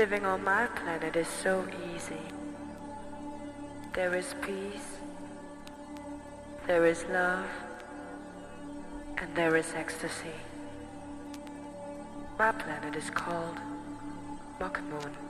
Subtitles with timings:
[0.00, 2.24] Living on my planet is so easy.
[3.92, 4.96] There is peace,
[6.66, 7.44] there is love,
[9.18, 10.38] and there is ecstasy.
[12.38, 13.58] My planet is called
[14.58, 15.29] Moon.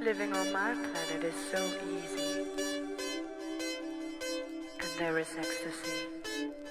[0.00, 2.46] Living on my planet is so easy.
[4.80, 6.67] And there is ecstasy.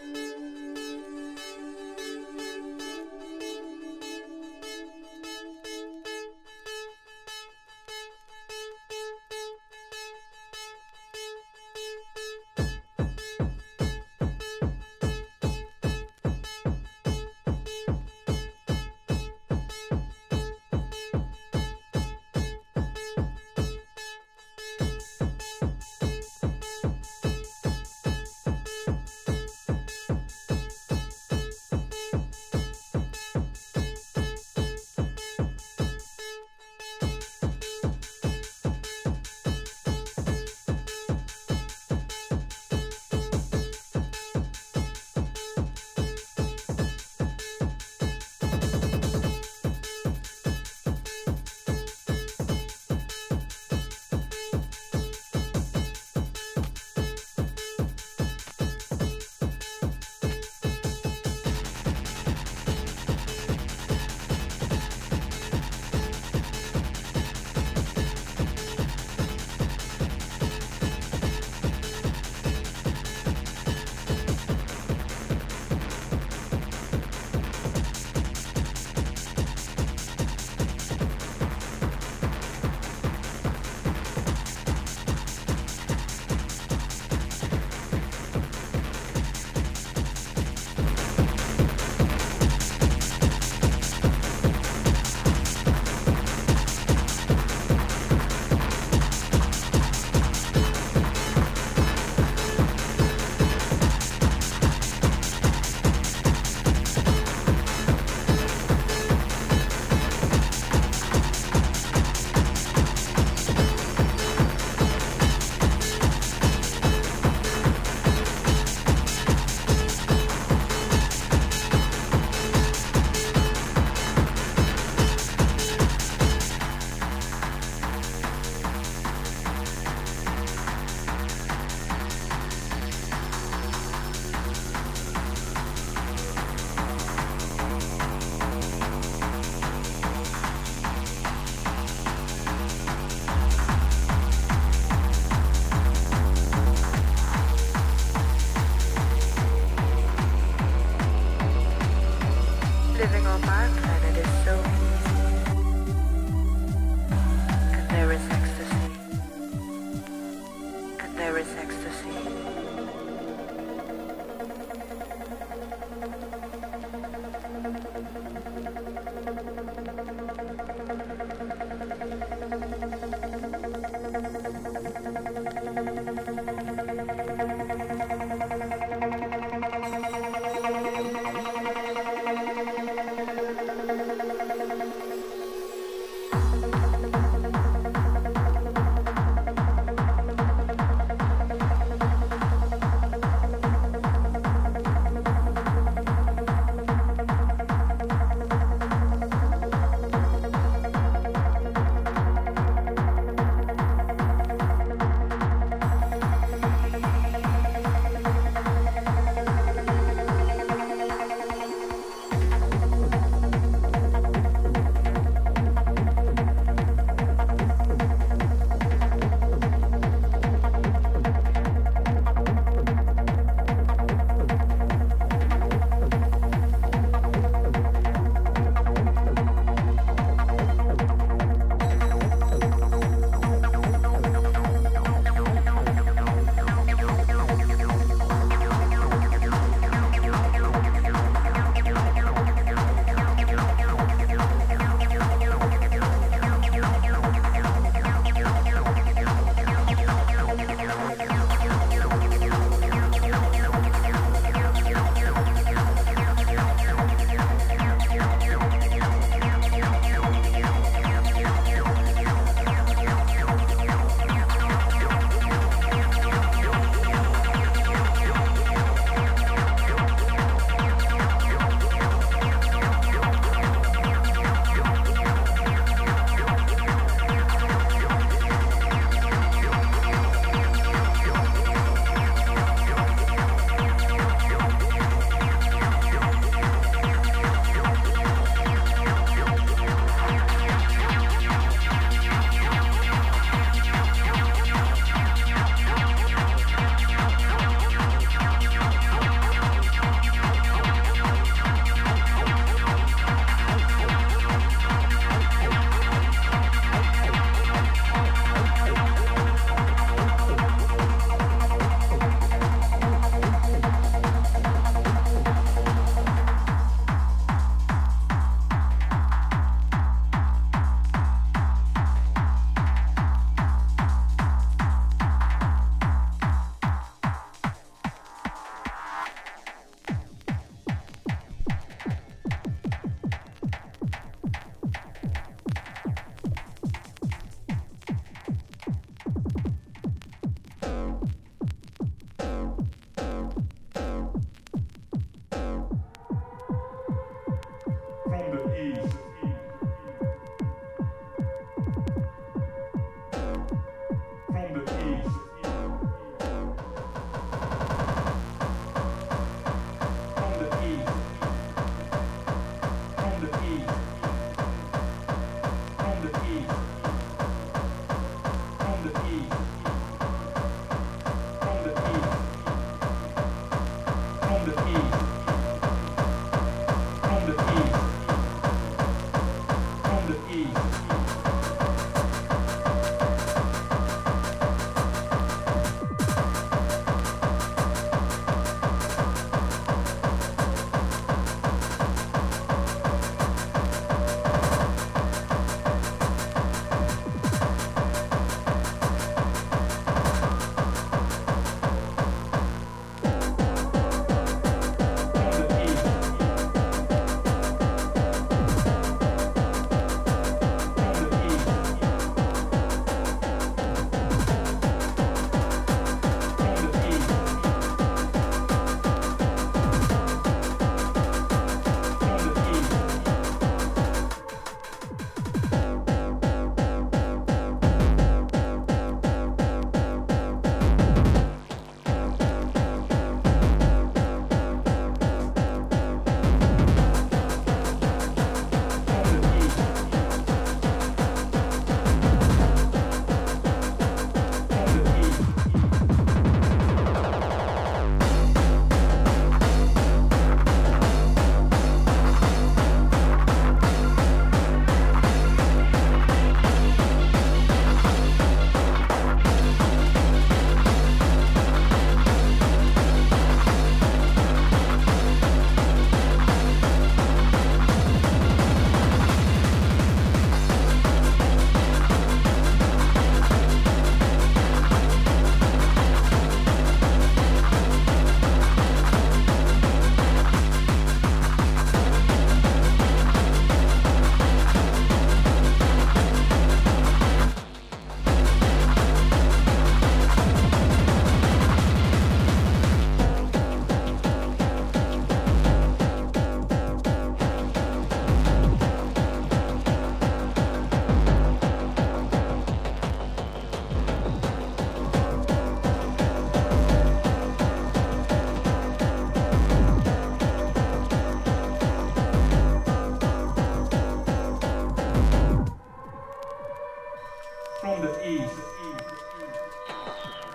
[517.87, 518.53] from the east,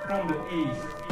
[0.06, 1.11] from the east.